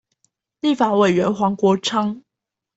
[0.61, 2.23] 立法委員黃國昌